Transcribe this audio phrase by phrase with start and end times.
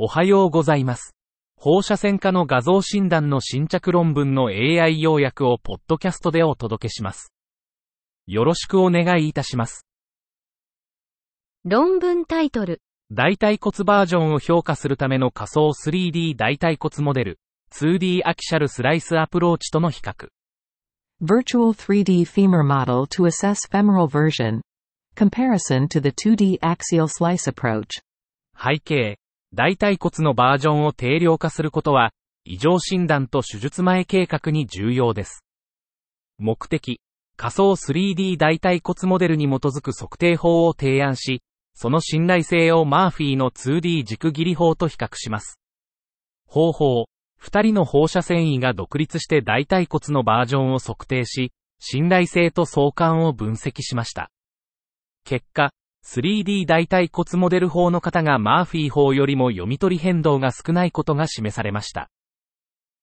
[0.00, 1.16] おはようございます。
[1.56, 7.32] 放射線科の画像診断の新着論文の AI 要約をポッドキャストでお届けします。
[8.28, 9.88] よろしくお願いいたします。
[11.64, 12.80] 論文タイトル。
[13.10, 17.40] 大腿骨バージョンを評価するための仮想 3D 大腿骨モデル、
[17.72, 20.28] 2D アキシャルスライスアプローチとの比較。
[21.20, 24.60] Virtual 3D femur model to assess femoral version.
[25.16, 28.00] Comparison to the 2D axial slice approach.
[28.56, 29.16] 背景、
[29.54, 32.12] 大腿骨のバージョンを定量化することは、
[32.44, 35.44] 異常診断と手術前計画に重要です。
[36.38, 37.00] 目的、
[37.36, 41.42] 仮想 3D 大腿骨モデルに基づく測定法を提案し、
[41.74, 45.58] その信頼性をマーフィーの 2D 軸切り法と比較します。
[46.46, 54.30] 方法、二人の放射線維が独立して大腿骨のバージョンを測定し、信頼性と相関を分析しました。
[55.24, 55.70] 結果、
[56.04, 62.10] 3D 大腿骨モデル法の型がマーフィー法よりも読み取り変動が少ないことが示されました。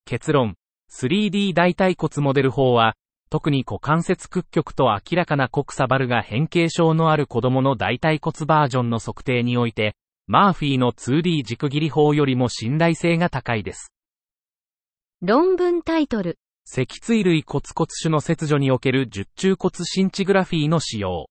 [0.05, 0.55] 結論、
[0.91, 2.95] 3D 大腿骨モデル法は、
[3.29, 9.95] 特に股関節屈曲と明らかなコクサバルが変形症のある子供の大腿骨バージョンの測定において、
[10.27, 13.91] マーフィーの 2D 軸切り法よりも信頼性が高いです。
[15.21, 16.37] 論文タイトル。
[16.65, 21.29] 脊椎類骨骨種の切除における十中骨シンチグラフィーの使用。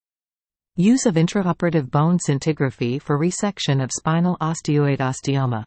[0.77, 5.62] Use of intraoperative bone scintigraphy for resection of spinal osteoid osteoma.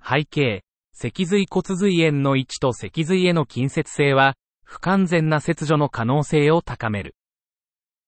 [0.00, 0.62] 背景、
[0.94, 4.34] 脊髄骨髄炎の位置と脊髄への近接性は、
[4.64, 7.14] 不完全な切除の可能性を高める。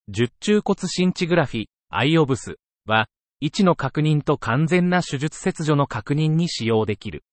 [0.09, 3.09] 十中骨シンチグラフィ、アイオブスは、
[3.41, 7.25] 位置の確認と完全な手術切除の確認に使用できる。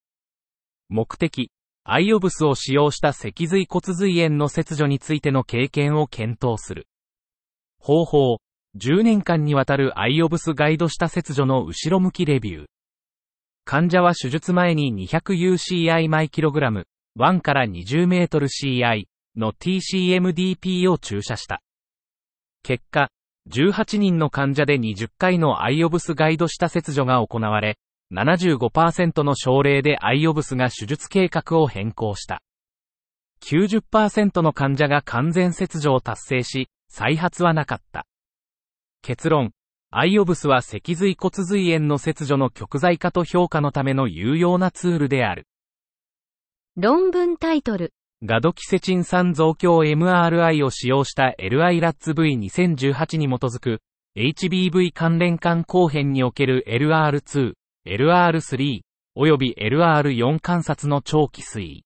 [0.90, 1.52] 目的、
[1.86, 6.90] アイオブスを使用した脊髄骨髄炎の切除についての経験を検討する。
[7.80, 8.38] 方法、
[8.78, 12.66] 10年間にわたるアイオブスガイドした切除の後ろ向きレビュー。
[13.64, 16.86] 患者は手術前に 200UCI マイキログラム、
[17.18, 19.06] 1から 20mCI
[19.38, 21.62] の TCMDP を注射した。
[22.64, 23.10] 結果、
[23.50, 27.78] 18人の患者で20回のアイオブスガイドした切除が行われ、
[28.14, 32.42] 75%の症例でアイオブスが手術計画を変更した。
[33.42, 38.06] 90%の患者が完全切除を達成し、再発はなかった。
[39.06, 39.52] 結論、
[39.92, 45.46] アイオブスは脊髄骨髄炎の切除の極材化と評価のための有用なツールである。
[46.76, 47.94] 論文タイトル。
[48.24, 53.82] ガドキセチン酸増強 MRI を使用した LIRATS-V2018 に基づく
[54.18, 57.54] HBV 関連間後編における LR2、
[57.86, 58.82] LR3
[59.16, 61.85] 及び LR4 観察の長期推移。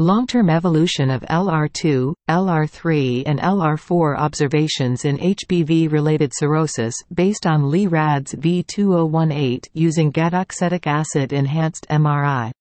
[0.00, 8.32] Long-term evolution of LR2, LR3 and LR4 observations in HBV-related cirrhosis based on Lee Rad's
[8.34, 12.52] V2018 using gadoxetic acid-enhanced MRI.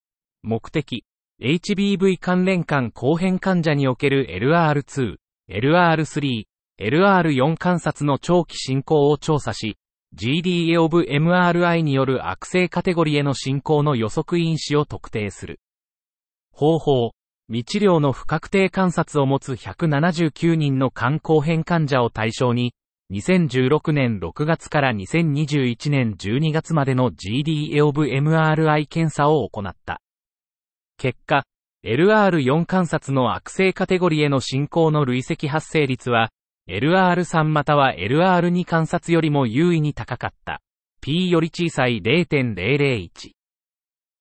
[0.41, 1.03] 目的、
[1.39, 6.43] HBV 関連間後編患者における LR2、LR3、
[6.81, 9.77] LR4 観察の長期進行を調査し、
[10.15, 15.59] GDA of MRI による悪性カテゴリへの進行の予測因子を特定する。
[16.51, 17.11] 方法、
[17.49, 22.73] 未治療の不確定観察を持つ179人の肝後編患者を対象に、
[23.13, 30.01] 2016年6月から2021年12月までの GDA of MRI 検査を行った。
[30.97, 31.43] 結果、
[31.85, 36.31] LR4 観察の悪性カテゴリへの進行の累積発生率は、
[36.67, 40.59] LR3 または LR2 観察よりも優位に高かった。
[40.99, 43.31] P より小さい0.001。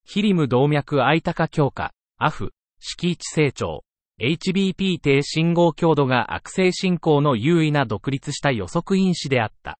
[0.05, 3.85] ヒリム動脈相高強化、AF、敷地成長、
[4.21, 9.79] HBP 低信号強度が悪性進行の優位な独立した予測因子であった。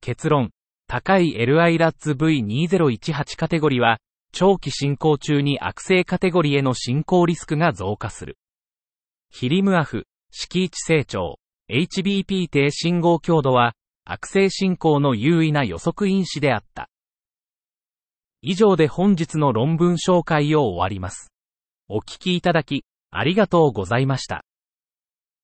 [0.00, 0.50] 結論、
[0.86, 3.98] 高い LIRATS-V2018 カテゴリーは、
[4.32, 8.36] 長期進行中に悪性カテゴリーへの進行リスクが増加する。
[9.30, 11.38] ヒリムアフ、敷地成長、
[11.70, 13.74] HBP 低信号強度は、
[14.04, 16.90] 悪性進行の優位な予測因子であった。
[18.42, 21.32] 以上で本日の論文紹介を終わります。
[21.92, 24.44] お聞きいただき、ありがとうございました。